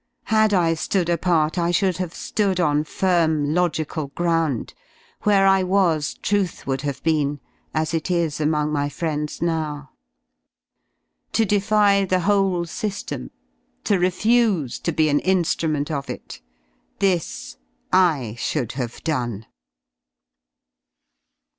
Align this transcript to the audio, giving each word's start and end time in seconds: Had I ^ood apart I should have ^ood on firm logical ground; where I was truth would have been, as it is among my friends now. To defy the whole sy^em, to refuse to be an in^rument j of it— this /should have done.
Had 0.33 0.51
I 0.51 0.73
^ood 0.73 1.09
apart 1.13 1.59
I 1.59 1.69
should 1.69 1.97
have 1.97 2.15
^ood 2.15 2.59
on 2.59 2.83
firm 2.85 3.53
logical 3.53 4.07
ground; 4.15 4.73
where 5.21 5.45
I 5.45 5.61
was 5.61 6.15
truth 6.23 6.65
would 6.65 6.81
have 6.81 7.03
been, 7.03 7.39
as 7.71 7.93
it 7.93 8.09
is 8.09 8.41
among 8.41 8.71
my 8.73 8.89
friends 8.89 9.43
now. 9.43 9.91
To 11.33 11.45
defy 11.45 12.03
the 12.05 12.21
whole 12.21 12.65
sy^em, 12.65 13.29
to 13.83 13.99
refuse 13.99 14.79
to 14.79 14.91
be 14.91 15.07
an 15.07 15.19
in^rument 15.21 15.85
j 15.89 15.93
of 15.93 16.09
it— 16.09 16.41
this 16.97 17.57
/should 17.93 18.71
have 18.71 19.03
done. 19.03 19.45